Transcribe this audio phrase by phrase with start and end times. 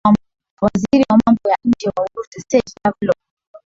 [0.61, 3.15] waziri wa mambo ya nje wa urusi sage lavlor